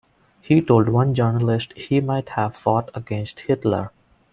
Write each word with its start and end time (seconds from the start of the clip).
He 0.41 0.61
told 0.61 0.89
one 0.89 1.13
journalist 1.13 1.73
he 1.73 2.01
might 2.01 2.29
have 2.29 2.55
fought 2.55 2.89
against 2.95 3.41
Hitler. 3.41 3.91